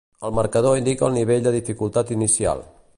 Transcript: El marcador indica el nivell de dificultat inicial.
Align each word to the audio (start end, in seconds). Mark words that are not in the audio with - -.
El 0.27 0.31
marcador 0.37 0.79
indica 0.79 1.09
el 1.09 1.15
nivell 1.19 1.47
de 1.49 1.55
dificultat 1.59 2.17
inicial. 2.19 2.71